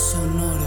[0.00, 0.64] Sonoro.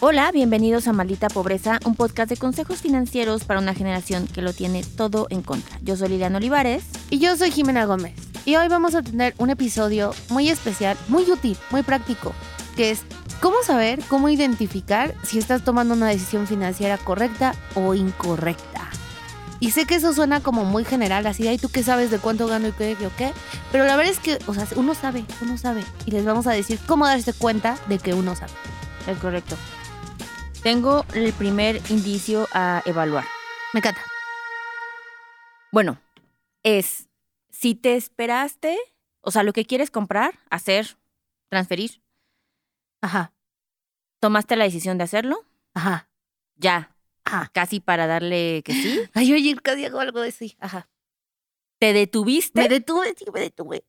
[0.00, 4.52] Hola, bienvenidos a Maldita Pobreza, un podcast de consejos financieros para una generación que lo
[4.52, 5.78] tiene todo en contra.
[5.82, 6.84] Yo soy Liliana Olivares.
[7.08, 8.16] Y yo soy Jimena Gómez.
[8.44, 12.34] Y hoy vamos a tener un episodio muy especial, muy útil, muy práctico,
[12.76, 13.00] que es
[13.40, 18.90] cómo saber, cómo identificar si estás tomando una decisión financiera correcta o incorrecta.
[19.60, 22.18] Y sé que eso suena como muy general, así de ahí tú qué sabes de
[22.18, 23.32] cuánto gano y qué, o qué.
[23.72, 25.84] Pero la verdad es que, o sea, uno sabe, uno sabe.
[26.06, 28.52] Y les vamos a decir cómo darse cuenta de que uno sabe.
[29.06, 29.56] Es correcto.
[30.62, 33.24] Tengo el primer indicio a evaluar.
[33.72, 34.00] Me encanta.
[35.72, 35.98] Bueno,
[36.62, 37.08] es
[37.50, 38.78] si te esperaste,
[39.20, 40.96] o sea, lo que quieres comprar, hacer,
[41.48, 42.00] transferir,
[43.00, 43.32] Ajá,
[44.20, 46.08] tomaste la decisión de hacerlo, ajá,
[46.56, 46.96] ya,
[47.28, 47.50] ajá.
[47.54, 50.56] casi para darle que sí, Ay, oye, casi hago algo de sí.
[50.60, 50.88] Ajá.
[51.78, 53.84] te detuviste, Me detuve, sí, me detuve.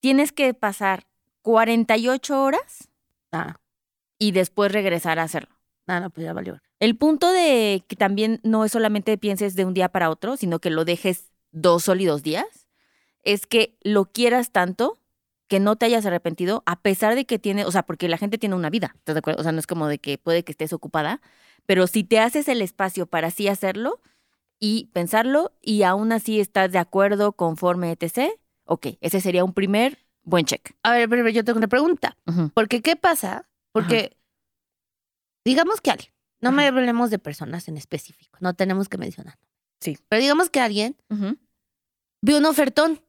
[0.00, 1.06] tienes que pasar
[1.42, 2.88] 48 horas
[3.32, 3.56] Ah,
[4.18, 5.54] y después regresar a hacerlo.
[5.86, 6.60] no, no, pues ya valió.
[6.80, 10.58] El punto de que también no es solamente pienses de un día para otro, sino
[10.58, 12.66] que lo dejes dos sólidos días,
[13.22, 14.98] es que lo quieras tanto
[15.48, 18.38] que no te hayas arrepentido, a pesar de que tiene, o sea, porque la gente
[18.38, 19.40] tiene una vida, ¿estás de acuerdo?
[19.40, 21.20] O sea, no es como de que puede que estés ocupada,
[21.66, 24.00] pero si te haces el espacio para así hacerlo
[24.58, 28.32] y pensarlo y aún así estás de acuerdo, conforme, etc.,
[28.64, 30.74] ok, ese sería un primer buen check.
[30.82, 32.16] A ver, pero yo tengo una pregunta.
[32.54, 33.48] Porque, ¿qué pasa?
[33.72, 34.16] Porque,
[35.44, 39.38] digamos que alguien, no me hablemos de personas en específico, no tenemos que mencionar.
[39.80, 39.98] Sí.
[40.08, 40.96] Pero digamos que alguien
[42.22, 43.02] vio un ofertón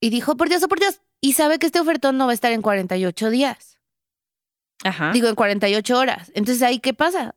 [0.00, 2.34] y dijo, por Dios, oh, por Dios, y sabe que este ofertón no va a
[2.34, 3.78] estar en 48 días,
[4.84, 5.12] Ajá.
[5.12, 6.30] digo, en 48 horas.
[6.34, 7.34] Entonces, ¿ahí qué pasa?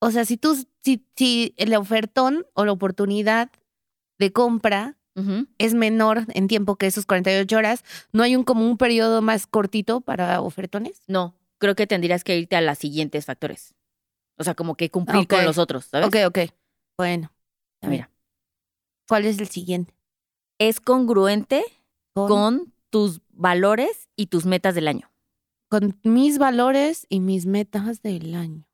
[0.00, 3.50] O sea, si tú, si, si el ofertón o la oportunidad
[4.18, 4.96] de compra
[5.56, 9.46] es menor en tiempo que esos 48 horas, ¿no hay un como un periodo más
[9.46, 11.00] cortito para ofertones?
[11.06, 13.74] No, creo que tendrías que irte a las siguientes factores.
[14.36, 16.08] O sea, como que cumplir con los otros, ¿sabes?
[16.08, 16.38] Ok, ok.
[16.98, 17.32] Bueno,
[17.80, 18.10] a ver, Mira,
[19.08, 19.94] ¿cuál es el siguiente?
[20.58, 21.64] es congruente
[22.16, 25.10] Con, con tus valores y tus metas del año.
[25.68, 28.64] con mis valores y mis metas del año.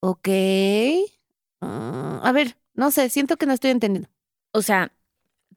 [0.00, 0.28] Ok.
[1.60, 4.08] Ah, a ver, no sé, siento que no estoy entendiendo.
[4.52, 4.92] O sea,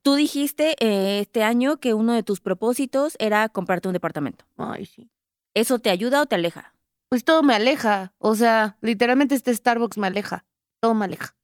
[0.04, 4.46] tú dijiste eh, este año que uno de tus propósitos era comprarte un departamento.
[4.58, 5.10] Ay, sí.
[5.56, 6.76] ¿Eso te ayuda o te aleja?
[7.10, 8.14] Pues todo me aleja.
[8.20, 10.46] O sea, literalmente este Starbucks me aleja.
[10.82, 11.36] Todo me aleja.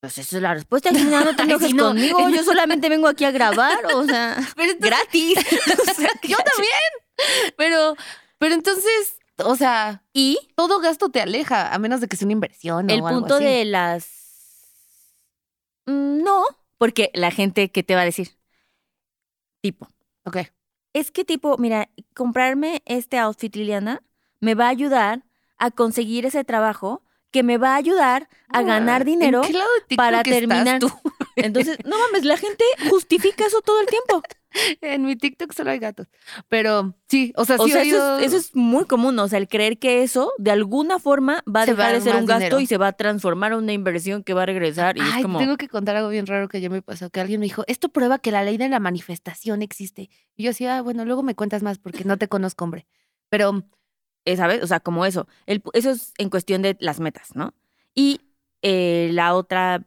[0.00, 0.90] Pues esa es la respuesta.
[0.90, 1.88] Gina, no te enojes no.
[1.88, 2.28] conmigo.
[2.30, 5.38] Yo solamente vengo aquí a grabar, o sea, Pero entonces- gratis.
[5.90, 7.52] O sea, yo también.
[7.56, 7.96] Pero,
[8.38, 12.32] pero entonces, o sea, Y todo gasto te aleja, a menos de que sea una
[12.32, 13.44] inversión el o algo punto así.
[13.44, 14.06] de las...
[15.86, 16.44] Mm, No,
[16.78, 18.30] porque la gente que te va a decir,
[19.60, 19.88] tipo,
[20.24, 20.38] Ok.
[20.94, 24.02] es que tipo, mira, comprarme este outfit, Liliana,
[24.40, 25.24] me va a ayudar
[25.58, 29.42] a conseguir ese trabajo que me va a ayudar a ganar ¿En dinero
[29.96, 30.80] para terminar.
[30.80, 30.90] tú?
[31.36, 34.22] Entonces, no mames, la gente justifica eso todo el tiempo.
[34.80, 36.08] En mi TikTok solo hay gatos.
[36.48, 39.28] Pero sí, o sea, O sí sea, he eso es, eso es muy común, o
[39.28, 42.26] sea, el creer que eso de alguna forma va a Se dejar de ser un
[42.26, 42.60] gasto dinero.
[42.60, 45.22] y se va a transformar en una inversión que va a regresar y Ay, es
[45.22, 45.38] como...
[45.38, 47.90] tengo que contar algo bien raro que ya me pasó, que alguien me dijo, esto
[47.90, 50.10] prueba que la ley de la manifestación existe.
[50.34, 52.88] Y yo decía, ah, bueno, luego me cuentas más porque no te conozco, hombre.
[53.28, 53.62] Pero,
[54.36, 54.62] ¿sabes?
[54.62, 55.26] O sea, como eso.
[55.46, 57.52] El eso es en cuestión de las metas, ¿no?
[57.94, 58.20] Y
[58.62, 59.84] eh, la otra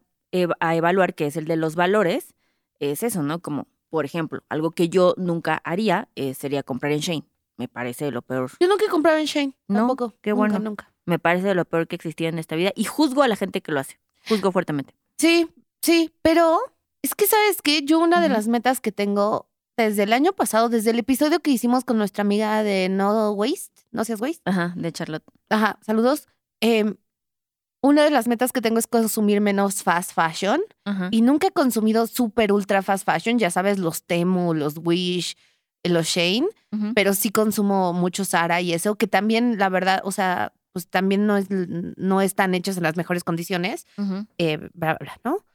[0.60, 2.34] a evaluar, que es el de los valores,
[2.80, 3.40] es eso, ¿no?
[3.40, 7.24] Como, por ejemplo, algo que yo nunca haría eh, sería comprar en Shane.
[7.58, 8.50] Me parece lo peor.
[8.60, 10.14] yo nunca he comprado en Shane, No, tampoco.
[10.22, 10.60] qué Nunca, bueno.
[10.60, 10.92] Nunca.
[11.06, 13.72] Me parece lo peor que existía en esta vida y juzgo a la gente que
[13.72, 14.00] lo hace.
[14.28, 14.96] Juzgo fuertemente.
[15.20, 15.48] Sí,
[15.82, 16.60] sí, pero
[17.04, 17.84] es que, ¿sabes qué?
[17.84, 21.52] Yo una de las metas que tengo desde el año pasado, desde el episodio que
[21.52, 25.24] hicimos con nuestra amiga de No Waste, No Seas Waste, Ajá, de Charlotte.
[25.50, 26.28] Ajá, saludos.
[26.62, 26.96] Em,
[27.82, 30.62] una de las metas que tengo es consumir menos fast fashion.
[30.86, 31.10] Ajá.
[31.12, 35.36] Y nunca he consumido super ultra fast fashion, ya sabes, los Temu, los Wish,
[35.84, 36.48] los Shane,
[36.96, 41.28] pero sí consumo mucho Zara y eso, que también, la verdad, o sea, pues también
[41.28, 43.86] no, es, no están hechos en las mejores condiciones,
[44.38, 45.46] eh, bla, bla, bla, ¿no?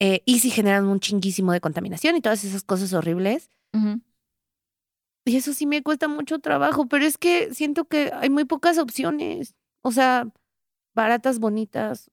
[0.00, 3.50] Eh, y sí generan un chinguísimo de contaminación y todas esas cosas horribles.
[5.24, 8.78] Y eso sí me cuesta mucho trabajo, pero es que siento que hay muy pocas
[8.78, 9.54] opciones.
[9.82, 10.28] O sea,
[10.94, 12.10] baratas, bonitas.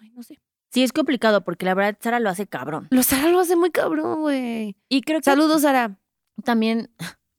[0.00, 0.38] Ay, no sé.
[0.72, 2.86] Sí, es complicado porque la verdad Sara lo hace cabrón.
[2.90, 4.76] Los Sara lo hace muy cabrón, güey.
[4.88, 5.98] Y creo que Saludos, Sara.
[6.44, 6.90] también,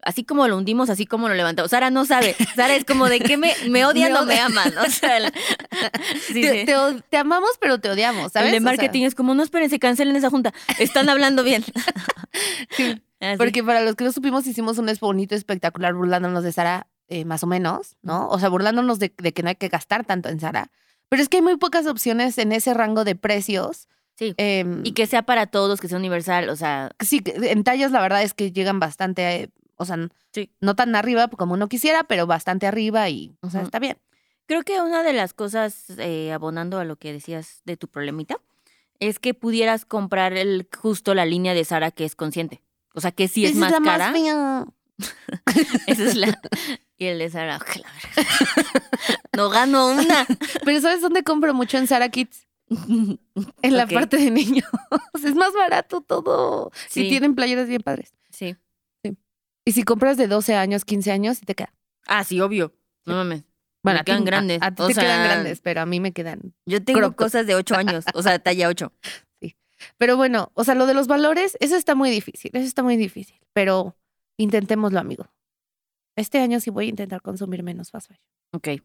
[0.01, 1.71] así como lo hundimos, así como lo levantamos.
[1.71, 2.35] Sara no sabe.
[2.55, 4.77] Sara es como de que me, me odian o me aman.
[4.79, 5.31] O sea,
[6.27, 7.01] sí, te, sí.
[7.09, 8.47] te amamos, pero te odiamos, ¿sabes?
[8.47, 10.53] El de O sea, marketing es como, no esperen, se cancelen esa junta.
[10.79, 11.63] Están hablando bien.
[12.71, 13.01] sí.
[13.21, 13.37] Así.
[13.37, 17.43] Porque para los que no supimos, hicimos un bonito espectacular burlándonos de Sara, eh, más
[17.43, 18.27] o menos, ¿no?
[18.29, 20.71] O sea, burlándonos de, de que no hay que gastar tanto en Sara.
[21.07, 23.87] Pero es que hay muy pocas opciones en ese rango de precios.
[24.15, 24.33] Sí.
[24.37, 28.01] em, Y que sea para todos, que sea universal, o sea, sí, en tallas la
[28.01, 29.97] verdad es que llegan bastante, eh, o sea,
[30.33, 30.51] Sí.
[30.61, 33.97] no tan arriba como uno quisiera, pero bastante arriba y, o sea, está bien.
[34.47, 38.37] Creo que una de las cosas, eh, abonando a lo que decías de tu problemita,
[38.99, 42.61] es que pudieras comprar el, justo la línea de Sara que es consciente.
[42.93, 44.13] O sea, que sí es más la cara.
[45.87, 46.39] Esa es la.
[46.97, 48.29] Y el de Sara, "Oje, la verga".
[49.35, 50.27] No gano una.
[50.65, 52.47] Pero ¿sabes dónde compro mucho en Sara Kids?
[52.69, 54.69] En la parte de niños.
[55.15, 56.71] es más barato todo.
[56.89, 57.07] Sí.
[57.07, 58.13] Y tienen playeras bien padres.
[58.29, 58.55] Sí.
[59.65, 61.73] Y si compras de 12 años, 15 años, sí te queda.
[62.05, 62.71] Ah, sí, obvio.
[63.07, 63.45] No mames.
[63.83, 64.59] Bueno, Me a quedan a- grandes.
[64.61, 66.53] A, ti O te quedan grandes, pero a mí me quedan.
[66.67, 68.93] Yo tengo cosas de 8 años, o sea, talla 8.
[69.97, 72.51] Pero bueno, o sea, lo de los valores, eso está muy difícil.
[72.53, 73.39] Eso está muy difícil.
[73.53, 73.95] Pero
[74.37, 75.25] intentémoslo, amigo.
[76.15, 78.25] Este año sí voy a intentar consumir menos fast fashion.
[78.53, 78.83] Ok.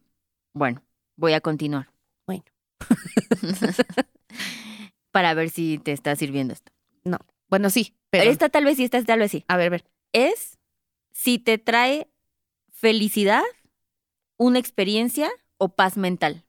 [0.54, 0.82] Bueno,
[1.16, 1.90] voy a continuar.
[2.26, 2.44] Bueno.
[5.10, 6.72] Para ver si te está sirviendo esto.
[7.48, 8.30] Bueno, sí, pero.
[8.30, 9.44] Esta tal vez sí, esta tal vez sí.
[9.48, 9.84] A ver, a ver.
[10.12, 10.58] Es
[11.12, 12.08] si te trae
[12.72, 13.42] felicidad,
[14.36, 16.44] una experiencia o paz mental.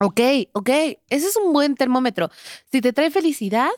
[0.00, 0.20] Ok,
[0.52, 0.68] ok.
[0.68, 2.30] Ese es un buen termómetro.
[2.70, 3.70] Si te trae felicidad,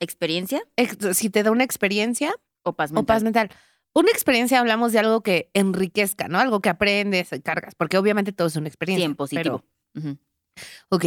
[0.00, 2.34] ¿Experiencia ex- si te da una experiencia
[2.64, 3.06] o paz o mental?
[3.16, 3.50] paz mental.
[3.94, 6.38] Una experiencia hablamos de algo que enriquezca, ¿no?
[6.40, 9.06] Algo que aprendes, cargas, porque obviamente todo es una experiencia.
[9.08, 9.64] Sí, positivo.
[10.88, 11.04] Ok.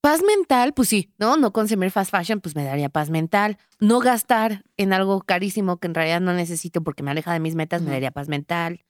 [0.00, 1.36] Paz mental, pues sí, ¿no?
[1.36, 3.58] No consumir fast fashion, pues me daría paz mental.
[3.80, 7.54] No gastar en algo carísimo que en realidad no necesito porque me aleja de mis
[7.54, 8.84] metas, me daría paz mental.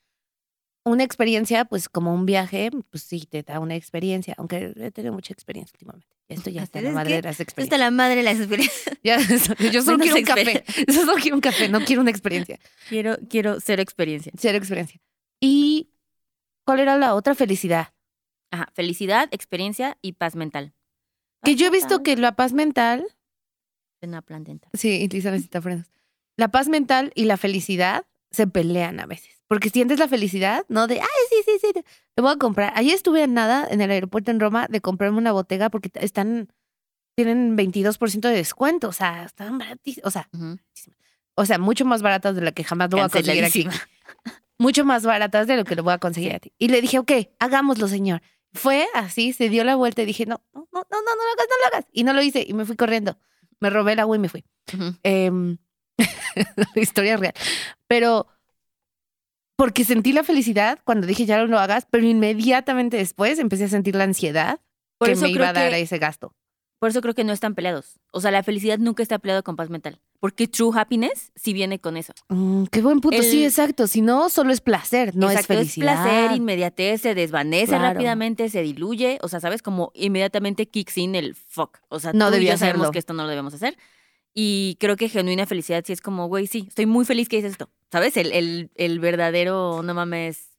[0.89, 5.13] Una experiencia, pues como un viaje, pues sí, te da una experiencia, aunque he tenido
[5.13, 6.07] mucha experiencia últimamente.
[6.29, 7.75] Esto ya está en la madre de las experiencias.
[7.75, 8.97] está la madre de las experiencias.
[9.03, 9.19] Ya,
[9.73, 10.65] yo solo quiero un café.
[10.87, 12.61] Yo solo quiero un café, no quiero una experiencia.
[12.89, 14.31] Quiero, quiero cero experiencia.
[14.39, 15.01] Cero experiencia.
[15.41, 15.91] ¿Y
[16.65, 17.89] cuál era la otra felicidad?
[18.53, 20.73] Ajá, felicidad, experiencia y paz mental.
[21.43, 22.03] Que Paz yo he visto mental.
[22.05, 23.07] que la paz mental,
[24.03, 24.69] Una plantita.
[24.73, 25.87] sí, Lisa necesita frenos.
[26.37, 28.07] La paz mental y la felicidad
[28.37, 29.43] se pelean a veces.
[29.49, 30.87] Porque sientes la felicidad, ¿no?
[30.87, 31.83] De, ay, sí, sí, sí,
[32.15, 32.73] te voy a comprar.
[32.77, 36.49] Ayer estuve en nada en el aeropuerto en Roma de comprarme una botega porque están,
[37.15, 38.89] tienen 22% de descuento.
[38.89, 40.07] O sea, están baratísimas.
[40.07, 40.59] O sea, Ujú.
[41.37, 43.67] o sea, mucho más baratas de la que jamás lo voy a conseguir aquí.
[44.59, 46.51] Mucho más baratas de lo que lo voy a conseguir a ti.
[46.57, 48.23] Y le dije, ok, hagámoslo, señor.
[48.55, 51.33] Fue así, se dio la vuelta y dije, no, no, no, no, no, no lo
[51.35, 51.87] hagas, no lo hagas.
[51.93, 53.19] Y no lo hice y me fui corriendo.
[53.61, 54.47] Me robé el agua y me fui.
[54.73, 54.97] Ujú.
[55.03, 55.66] Em, la
[56.75, 57.35] historia es real.
[57.87, 58.27] Pero
[59.57, 63.69] porque sentí la felicidad cuando dije, ya no lo hagas, pero inmediatamente después empecé a
[63.69, 64.61] sentir la ansiedad
[64.99, 66.35] Por que eso me iba a dar que- ese gasto.
[66.79, 67.99] Por eso creo que no están peleados.
[68.13, 69.99] O sea, la felicidad nunca está peleado con paz mental.
[70.21, 72.13] Porque true happiness sí viene con eso.
[72.29, 73.23] Mm, qué buen punto.
[73.23, 73.87] Sí, El- exacto.
[73.87, 76.03] Si no, solo es placer, no Exacto, es felicidad.
[76.05, 77.95] placer, inmediatez, se desvanece Claro.
[77.95, 79.19] rápidamente, se diluye.
[79.23, 79.63] O sea, ¿sabes?
[79.63, 81.79] Como inmediatamente kicks in el fuck.
[81.89, 82.93] O sea, No tú y yo sabemos hacerlo.
[82.93, 83.79] que esto no lo debemos hacer.
[84.39, 87.47] Y creo que genuina felicidad sí es como, güey, sí, estoy muy feliz que hice
[87.47, 87.71] esto.
[87.91, 88.19] ¿Sabes?
[88.19, 90.51] El, el, el verdadero, no mames,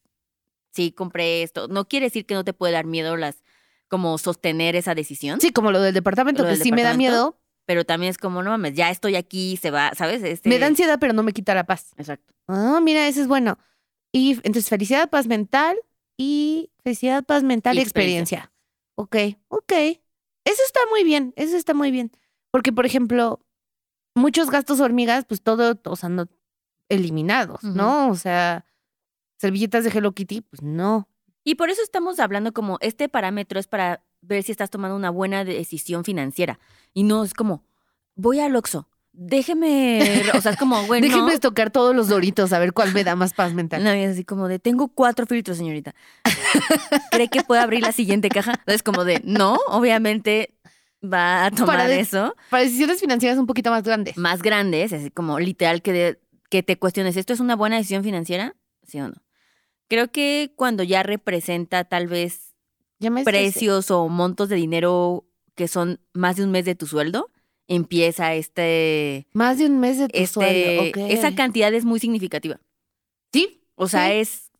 [0.72, 1.68] sí, compré esto.
[1.68, 3.44] No quiere decir que no te puede dar miedo las,
[3.88, 5.40] como sostener esa decisión.
[5.40, 7.40] Sí, como lo del departamento, Lo que del sí me da miedo.
[7.66, 10.24] Pero también es como, no mames, ya estoy aquí, se va, ¿sabes?
[10.24, 10.50] Este...
[10.50, 11.92] Me da ansiedad, pero no me quita la paz.
[11.98, 12.34] Exacto.
[12.48, 13.60] Ah, mira, ese es bueno.
[14.12, 15.78] Y entonces, felicidad, paz mental
[16.18, 18.52] y felicidad, paz mental y Y experiencia.
[18.96, 19.18] Ok,
[19.50, 19.74] ok.
[20.46, 22.12] Eso está muy bien, eso está muy bien.
[22.50, 23.46] Porque, por ejemplo,
[24.18, 26.28] muchos gastos hormigas, pues todo, o sea, no
[26.90, 28.10] eliminados, ¿no?
[28.10, 28.66] O sea,
[29.38, 31.08] servilletas de Hello Kitty, pues no.
[31.44, 35.10] Y por eso estamos hablando como este parámetro es para ver si estás tomando una
[35.10, 36.60] buena decisión financiera.
[36.94, 37.64] Y no es como,
[38.16, 41.08] voy al Oxxo, déjeme, o sea, es como, güey, no.
[41.08, 43.84] Déjenme tocar todos los doritos a ver cuál me da más paz mental.
[43.84, 45.96] No, y es así como de, tengo cuatro filtros, señorita.
[47.12, 48.62] ¿Cree que puede abrir la siguiente caja?
[48.68, 50.57] Es como de, no, obviamente
[51.04, 52.36] va a tomar Para eso.
[52.50, 54.18] Para decisiones financieras un poquito más grandes.
[54.18, 58.04] Más grandes, así como literal que, de- que te cuestiones, ¿esto es una buena decisión
[58.04, 58.56] financiera?
[58.88, 59.16] ¿Sí o no?
[59.90, 62.56] Creo que cuando ya representa tal vez
[63.24, 65.26] precios o montos de dinero
[65.56, 67.30] que son más de un mes de tu sueldo,
[67.68, 70.28] empieza este, Más de un mes de tu este
[70.94, 71.08] sueldo.
[71.10, 72.60] esa cantidad es muy significativa.
[73.34, 74.14] Sí, O sea, Sí.
[74.16, 74.52] es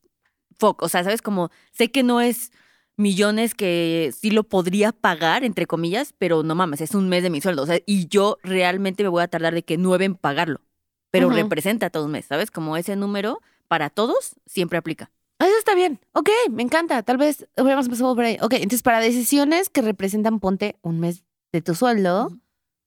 [0.60, 2.52] o sea, sabes como sé que no es
[2.98, 7.30] millones que sí lo podría pagar entre comillas, pero no mames, es un mes de
[7.30, 10.16] mi sueldo, o sea, y yo realmente me voy a tardar de que nueve en
[10.16, 10.62] pagarlo.
[11.10, 12.52] Pero representa todo un mes, ¿sabes?
[12.52, 15.10] Como ese número para todos siempre aplica.
[15.40, 16.00] Eso está bien.
[16.14, 17.02] Ok, me encanta.
[17.04, 18.38] Tal vez hubiéramos empezado por ahí.
[18.42, 21.24] Ok, entonces para decisiones que representan, ponte un mes
[21.54, 22.38] de tu sueldo,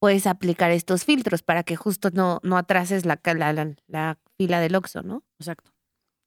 [0.01, 4.61] puedes aplicar estos filtros para que justo no, no atrases la, la, la- la fila
[4.61, 5.23] del Oxxo, ¿no?
[5.39, 5.73] Exacto.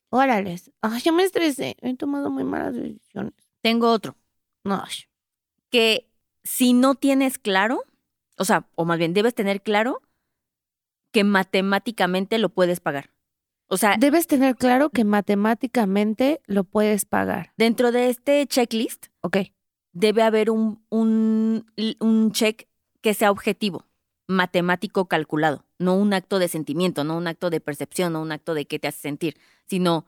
[0.10, 0.72] Órales.
[0.82, 1.76] Ay, yo me estresé.
[1.82, 3.34] He tomado muy malas decisiones.
[3.64, 4.16] Tengo otro.
[4.64, 4.84] No.
[5.72, 6.08] Que
[6.44, 7.84] si no tienes claro,
[8.38, 10.02] o sea, o más bien debes tener claro
[11.12, 13.10] que matemáticamente lo puedes pagar.
[13.68, 17.54] O sea, Debes tener claro que matemáticamente lo puedes pagar.
[17.58, 19.38] dentro de este checklist Ok.
[19.94, 21.66] debe haber un, un,
[22.00, 22.68] un check
[23.02, 23.86] que sea objetivo,
[24.28, 28.54] matemático calculado, no un acto de sentimiento, no un acto de percepción, no un acto
[28.54, 30.06] de qué te hace sentir, sino,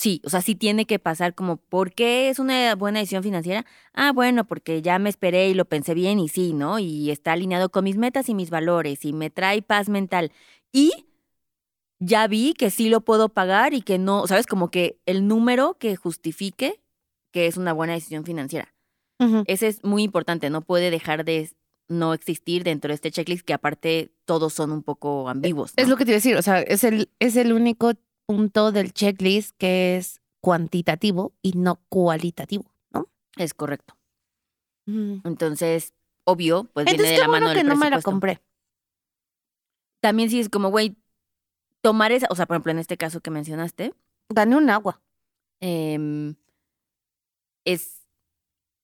[0.00, 3.66] sí, o sea, sí tiene que pasar como, ¿por qué es una buena decisión financiera?
[3.92, 6.78] Ah, bueno, porque ya me esperé y lo pensé bien y sí, ¿no?
[6.78, 10.32] Y está alineado con mis metas y mis valores y me trae paz mental.
[10.72, 10.90] Y
[11.98, 14.46] ya vi que sí lo puedo pagar y que no, ¿sabes?
[14.46, 16.80] Como que el número que justifique
[17.30, 18.74] que es una buena decisión financiera.
[19.46, 21.50] Ese es muy importante, no puede dejar de
[21.88, 25.74] no existir dentro de este checklist que aparte todos son un poco ambiguos.
[25.76, 26.36] Es lo que te iba a decir.
[26.36, 27.92] O sea, es el, es el único
[28.30, 33.08] punto del checklist que es cuantitativo y no cualitativo, ¿no?
[33.36, 33.96] Es correcto.
[34.86, 35.20] Ujú.
[35.24, 38.40] Entonces, obvio, pues Entonces, viene de la bueno mano que no me la compré.
[40.00, 40.96] También sí es como, güey,
[41.80, 43.94] tomar esa, o sea, por ejemplo, en este caso que mencionaste,
[44.28, 45.02] Gané un agua.
[45.58, 46.36] em,
[47.64, 48.06] es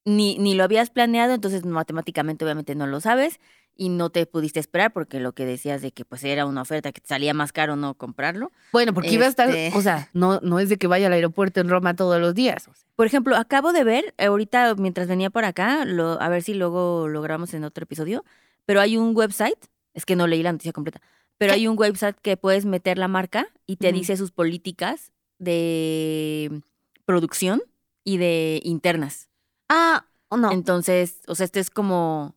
[0.04, 3.38] ni, ni lo habías planeado, entonces matemáticamente obviamente no lo sabes
[3.76, 6.92] y no te pudiste esperar porque lo que decías de que pues era una oferta
[6.92, 8.52] que te salía más caro no comprarlo.
[8.72, 11.12] Bueno, porque iba a estar, Este- o sea, no, no es de que vaya al
[11.12, 12.68] aeropuerto en Roma todos los días.
[12.94, 17.08] Por ejemplo, acabo de ver, ahorita mientras venía por acá, lo, a ver si luego
[17.08, 18.24] lo grabamos en otro episodio,
[18.64, 19.58] pero hay un website,
[19.94, 21.00] es que no leí la noticia completa,
[21.36, 21.56] pero ¿Qué?
[21.56, 26.62] hay un website que puedes meter la marca y te dice sus políticas de
[27.04, 27.62] producción
[28.04, 29.28] y de internas.
[29.68, 30.52] Ah, o no.
[30.52, 32.35] Entonces, o sea, este es como,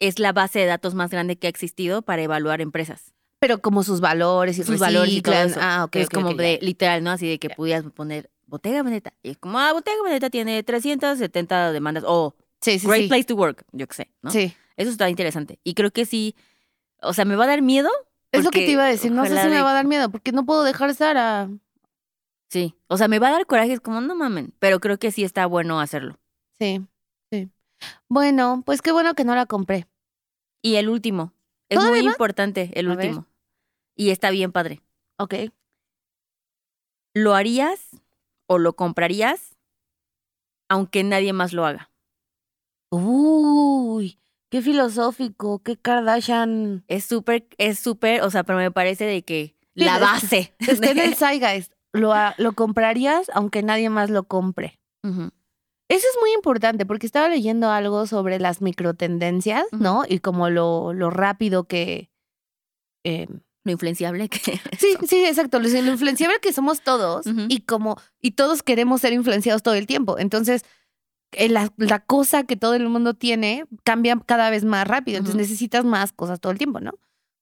[0.00, 3.12] es la base de datos más grande que ha existido para evaluar empresas.
[3.40, 5.60] pero como sus valores y Sus valores y todo eso.
[5.62, 5.90] Ah, ok.
[5.90, 7.10] que es como de, literal, ¿no?
[7.10, 9.12] Así de que pudieras poner Bottega Veneta.
[9.22, 12.04] Y es como, ah, Bottega Veneta tiene 370 demandas.
[12.06, 13.08] O Sí, sí, Great sí.
[13.08, 14.30] Place to Work, yo qué sé, ¿no?
[14.30, 14.52] Sí.
[14.76, 15.60] Eso está interesante.
[15.62, 16.34] Y creo que sí,
[17.00, 17.90] o sea, me va a dar miedo.
[18.32, 19.10] Es lo que te iba a decir.
[19.12, 21.48] No sé si me va a dar miedo porque no puedo dejar Sara.
[22.50, 25.10] Sí, o sea, me va a dar coraje, es como, no mamen, pero creo que
[25.10, 26.18] sí está bueno hacerlo.
[26.58, 26.80] Sí.
[28.08, 29.86] Bueno, pues qué bueno que no la compré.
[30.62, 31.32] Y el último,
[31.68, 32.12] es ¿Todavía muy va?
[32.12, 33.06] importante el A ver.
[33.08, 33.26] último.
[33.96, 34.82] Y está bien padre.
[35.18, 35.34] Ok.
[37.14, 37.90] ¿Lo harías
[38.46, 39.56] o lo comprarías
[40.70, 41.90] aunque nadie más lo haga?
[42.90, 44.18] Uy,
[44.50, 46.84] qué filosófico, qué Kardashian.
[46.88, 50.54] Es súper, es súper, o sea, pero me parece de que la es- base.
[50.58, 51.72] Está en de- el Zeitgeist.
[51.92, 54.78] Lo, lo comprarías aunque nadie más lo compre.
[55.02, 55.30] Ujú,
[55.88, 59.64] Eso es muy importante porque estaba leyendo algo sobre las microtendencias.
[59.72, 60.04] ¿no?
[60.08, 62.10] Y como lo, lo rápido que...
[63.04, 63.26] eh,
[63.64, 64.38] Lo influenciable que...
[64.78, 65.58] sí, sí, exacto.
[65.60, 67.96] Lo, influenciable que somos todos y como...
[68.20, 70.18] Y todos queremos ser influenciados todo el tiempo.
[70.18, 70.62] Entonces,
[71.32, 75.18] eh, la, la cosa que todo el mundo tiene cambia cada vez más rápido.
[75.18, 76.92] Entonces necesitas más cosas todo el tiempo, ¿no?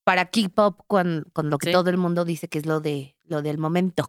[0.05, 1.73] Para keep up con, con lo que Sí.
[1.73, 4.09] todo el mundo dice que es lo, de, lo del momento.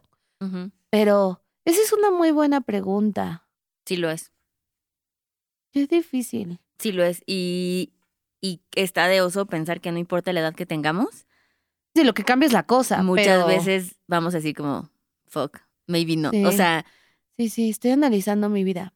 [0.90, 3.47] Pero esa es una muy buena pregunta.
[3.88, 4.32] Sí lo es.
[5.72, 6.60] Es difícil.
[6.78, 7.22] Sí lo es.
[7.24, 7.94] Y,
[8.42, 11.24] y está de oso pensar que no importa la edad que tengamos,
[11.94, 13.02] Sí, lo que cambia es la cosa.
[13.02, 14.90] muchas pero- veces vamos a decir como,
[15.26, 16.30] fuck, maybe no.
[16.30, 16.44] Sí.
[16.44, 16.84] O sea,
[17.38, 18.92] Sí, sí, estoy analizando mi vida.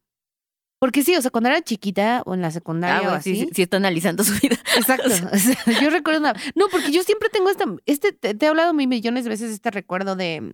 [0.78, 3.34] Porque sí, o sea, cuando era chiquita o en la secundaria ah, o así.
[3.34, 4.56] sí, sí, sí está analizando su vida.
[4.76, 5.08] Exacto.
[5.08, 6.34] o sea, yo recuerdo una.
[6.54, 7.64] No, porque yo siempre tengo esta.
[7.86, 10.52] Este, te, te he hablado mil millones de veces este recuerdo de,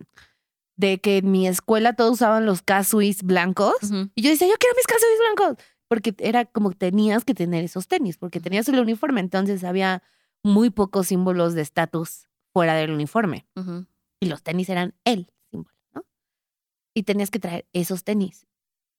[0.79, 3.75] de que en mi escuela todos usaban los casuis blancos.
[4.15, 5.63] Y yo decía, yo quiero mis casuis blancos.
[5.89, 9.19] Porque era como tenías que tener esos tenis, porque tenías el uniforme.
[9.19, 10.03] Entonces había
[10.41, 13.45] muy pocos símbolos de estatus fuera del uniforme.
[14.21, 16.05] y los tenis eran el símbolo, ¿no?
[16.93, 18.47] Y tenías que traer esos tenis.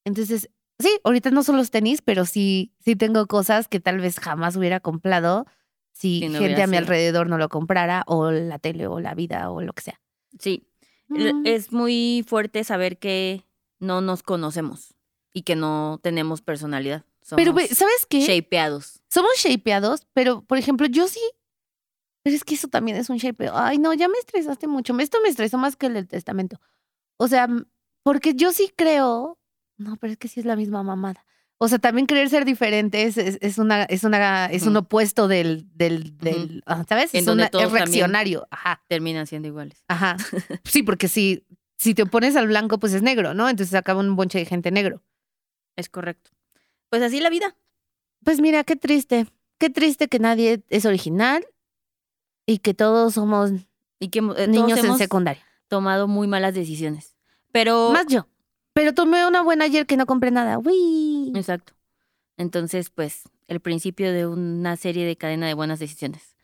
[0.04, 4.18] Entonces, sí, ahorita no son los tenis, pero sí, sí tengo cosas que tal vez
[4.20, 5.46] jamás hubiera comprado
[5.92, 9.14] si Si no gente a mi alrededor no lo comprara, o la tele, o la
[9.14, 10.00] vida, o lo que sea.
[10.38, 10.69] Sí,
[11.10, 11.42] Mm.
[11.44, 13.44] es muy fuerte saber que
[13.80, 14.94] no nos conocemos
[15.32, 17.04] y que no tenemos personalidad.
[17.22, 18.20] Somos Pero, ¿sabes qué?
[18.20, 19.00] shapeados.
[19.08, 21.20] Somos shapeados, pero, por ejemplo, yo sí.
[22.22, 23.52] Pero es que eso también es un shapeo.
[23.56, 24.96] Ay, no, ya me estresaste mucho.
[24.98, 26.60] Esto me estresó más que el del testamento.
[27.16, 27.48] O sea,
[28.02, 29.38] porque yo sí creo.
[29.78, 31.24] No, pero es que sí es la misma mamada.
[31.62, 35.28] O sea, también querer ser diferente es, es, es una, es una, es un opuesto
[35.28, 37.12] del, del, del, ah, ¿sabes?
[37.12, 38.48] En es, donde una- todos es también- reaccionario.
[38.50, 39.84] Ajá, Terminan siendo iguales.
[39.88, 40.16] ajá.
[40.64, 41.44] Sí, porque si,
[41.76, 43.48] si te opones al blanco, pues es negro, ¿no?
[43.50, 45.02] Entonces acaba un bonche de gente negro.
[45.76, 46.30] Es correcto.
[46.88, 47.54] Pues así la vida.
[48.24, 49.26] Pues mira, qué triste.
[49.58, 51.46] qué triste que nadie es original
[52.46, 53.50] y que todos somos
[53.98, 55.44] Y que eh, todos niños en hemos secundaria.
[55.68, 57.16] tomado muy malas decisiones.
[57.52, 57.90] Pero.
[57.92, 58.26] Más yo.
[58.80, 60.56] Pero tomé una buena ayer que no compré nada.
[60.58, 61.32] Uy.
[61.34, 61.74] Exacto.
[62.38, 66.34] Entonces, pues, el principio de una serie de cadena de buenas decisiones.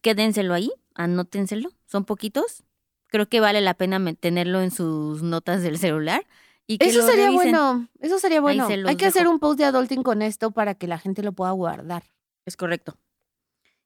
[0.00, 1.70] Quédenselo ahí, anótenselo.
[1.86, 2.64] Son poquitos.
[3.06, 6.26] Creo que vale la pena tenerlo en sus notas del celular.
[6.66, 7.52] Y que Eso sería revisen.
[7.52, 7.88] bueno.
[8.00, 8.66] Eso sería bueno.
[8.88, 11.52] Hay que hacer un post de adulting con esto para que la gente lo pueda
[11.52, 12.02] guardar.
[12.44, 12.96] Es correcto.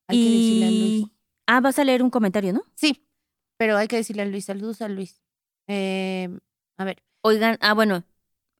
[0.07, 1.07] Hay que decirle a Luis.
[1.47, 2.63] Ah, vas a leer un comentario, ¿no?
[2.75, 3.07] Sí,
[3.59, 4.47] pero hay que decirle a Luis.
[4.47, 5.21] Saludos a Luis.
[5.67, 6.31] Eh,
[6.79, 7.03] a ver.
[7.27, 8.05] Oigan, ah, bueno,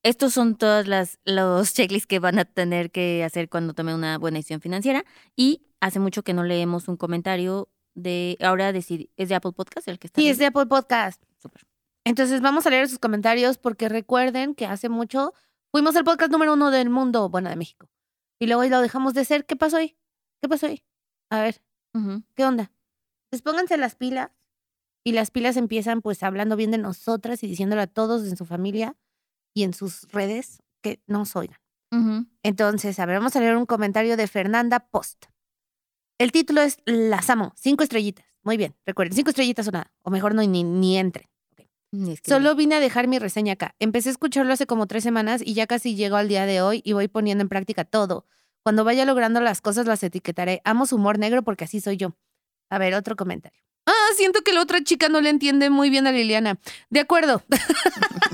[0.03, 4.17] estos son todas las los checklists que van a tener que hacer cuando tomen una
[4.17, 5.05] buena decisión financiera.
[5.37, 9.87] Y hace mucho que no leemos un comentario de, ahora decidi- es de Apple Podcast
[9.87, 10.19] el que está.
[10.19, 11.23] Sí, es de Apple Podcast.
[11.41, 11.61] Súper.
[12.03, 15.33] Entonces vamos a leer sus comentarios porque recuerden que hace mucho
[15.71, 17.89] fuimos el podcast número uno del mundo, bueno, de México.
[18.37, 19.45] Y luego lo dejamos de ser.
[19.45, 19.97] ¿Qué pasó ahí?
[20.41, 20.83] ¿Qué pasó ahí?
[21.29, 21.61] A ver.
[22.35, 22.69] ¿qué onda?
[23.29, 24.29] Pues pónganse las pilas
[25.07, 28.45] y las pilas empiezan pues hablando bien de nosotras y diciéndole a todos en su
[28.45, 28.95] familia
[29.53, 31.57] y en sus redes que nos oigan.
[32.43, 35.25] Entonces, a ver, vamos a leer un comentario de Fernanda Post.
[36.19, 38.25] El título es Las amo, cinco estrellitas.
[38.43, 39.91] Muy bien, recuerden, cinco estrellitas o nada.
[40.01, 41.29] O mejor no, ni, ni entre.
[41.91, 43.75] Y es que- Solo vine a dejar mi reseña acá.
[43.79, 46.81] Empecé a escucharlo hace como tres semanas y ya casi llego al día de hoy
[46.83, 48.25] y voy poniendo en práctica todo.
[48.63, 50.61] Cuando vaya logrando las cosas las etiquetaré.
[50.65, 52.17] Amo su humor negro porque así soy yo.
[52.69, 53.61] A ver, otro comentario.
[53.87, 56.59] Ah, siento que la otra chica no le entiende muy bien a Liliana.
[56.89, 57.41] De acuerdo.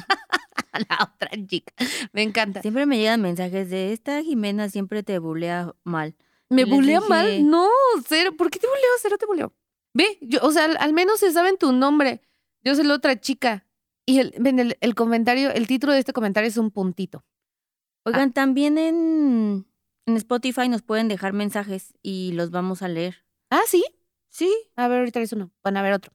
[0.90, 1.72] La otra chica.
[2.14, 2.62] Me encanta.
[2.62, 6.16] Siempre me llegan mensajes de esta Jimena siempre te bulea mal.
[6.50, 7.48] ¿Me bulea dije- mal?
[7.50, 7.68] No,
[8.08, 8.32] cero.
[8.36, 8.82] ¿Por qué te buleo?
[9.00, 9.54] Cero te buleo.
[9.94, 12.22] Ve, yo, o sea, al, al menos se saben tu nombre.
[12.64, 13.68] Yo soy la otra chica.
[14.08, 17.24] Y el, ven, el, el comentario, el título de este comentario es un puntito.
[18.06, 19.66] Oigan, también en,
[20.08, 23.24] en Spotify nos pueden dejar mensajes y los vamos a leer.
[23.52, 23.86] Ah, sí.
[24.34, 24.52] Sí.
[24.76, 25.52] A ver, ahorita es uno.
[25.64, 26.12] Van a ver otro.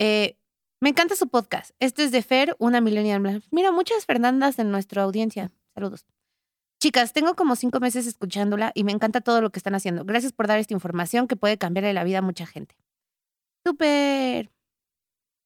[0.00, 0.36] Eh,
[0.80, 1.70] me encanta su podcast.
[1.78, 3.42] Este es de Fer, una millennial.
[3.50, 5.50] Mira, muchas Fernandas en nuestra audiencia.
[5.74, 6.04] Saludos.
[6.82, 10.04] Chicas, tengo como cinco meses escuchándola y me encanta todo lo que están haciendo.
[10.04, 12.76] Gracias por dar esta información que puede cambiarle la vida a mucha gente.
[13.64, 14.50] Súper.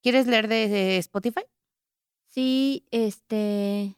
[0.03, 1.45] ¿Quieres leer de, de Spotify?
[2.29, 3.97] Sí, este.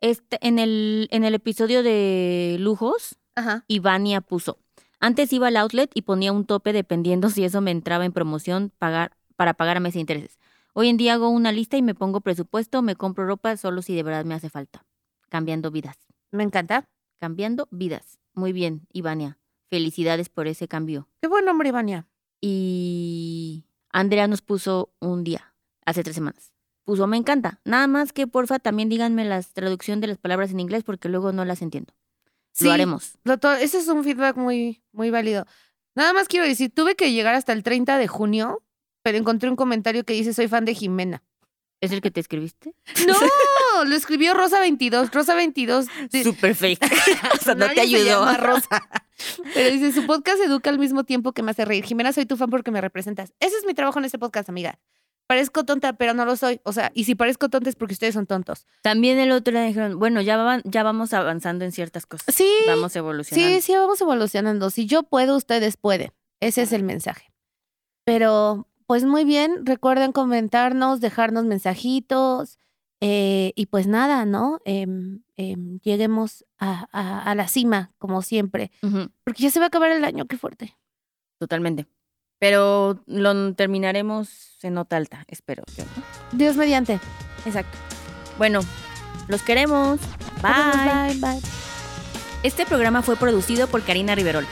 [0.00, 3.64] Este, en el, en el episodio de lujos, Ajá.
[3.68, 4.58] Ivania puso.
[5.04, 8.72] Antes iba al outlet y ponía un tope dependiendo si eso me entraba en promoción
[8.78, 10.38] pagar, para pagar a de intereses.
[10.72, 13.94] Hoy en día hago una lista y me pongo presupuesto, me compro ropa solo si
[13.94, 14.86] de verdad me hace falta.
[15.28, 15.98] Cambiando vidas.
[16.30, 16.88] Me encanta.
[17.20, 18.18] Cambiando vidas.
[18.32, 19.36] Muy bien, Ivania.
[19.68, 21.06] Felicidades por ese cambio.
[21.20, 22.06] Qué buen nombre, Ivania.
[22.40, 26.54] Y Andrea nos puso un día, hace tres semanas.
[26.84, 27.60] Puso, me encanta.
[27.66, 31.30] Nada más que porfa también díganme la traducción de las palabras en inglés porque luego
[31.32, 31.92] no las entiendo.
[32.54, 32.64] Sí.
[32.64, 33.18] Lo haremos.
[33.24, 35.44] Lo ese es un feedback muy, muy válido.
[35.96, 38.62] Nada más quiero decir, tuve que llegar hasta el 30 de junio,
[39.02, 41.22] pero encontré un comentario que dice soy fan de Jimena.
[41.80, 42.74] ¿Es el que te escribiste?
[43.06, 45.10] No, lo escribió Rosa 22.
[45.10, 45.86] Rosa 22.
[46.10, 46.78] de- Súper fake.
[47.34, 48.32] o sea, no te se ayudó.
[48.36, 48.88] Rosa.
[49.54, 51.84] Pero dice, su podcast educa al mismo tiempo que me hace reír.
[51.84, 53.32] Jimena, soy tu fan porque me representas.
[53.40, 54.78] Ese es mi trabajo en este podcast, amiga.
[55.26, 56.60] Parezco tonta, pero no lo soy.
[56.64, 58.66] O sea, y si parezco tonta es porque ustedes son tontos.
[58.82, 62.34] También el otro día dijeron, bueno, ya, van- ya vamos avanzando en ciertas cosas.
[62.34, 63.54] Sí, Vamos evolucionando.
[63.56, 64.68] sí, sí, vamos evolucionando.
[64.70, 66.12] Si yo puedo, ustedes pueden.
[66.40, 67.32] Ese es el mensaje.
[68.04, 72.58] Pero, pues muy bien, recuerden comentarnos, dejarnos mensajitos.
[73.00, 74.60] eh, y pues nada, ¿no?
[74.64, 78.70] Em, em, lleguemos a, a- a la cima, como siempre.
[79.24, 80.74] Porque ya se va a acabar el año, qué fuerte.
[81.38, 81.86] totalmente.
[82.44, 85.62] Pero lo terminaremos en nota alta, espero.
[85.78, 86.36] yo, ¿no?
[86.36, 87.00] Dios mediante.
[87.46, 87.78] Exacto.
[88.36, 88.60] Bueno,
[89.28, 89.98] los queremos.
[90.42, 91.14] Bye.
[91.14, 91.40] Bye, bye.
[92.42, 94.46] Este programa fue producido por Karina Riverol.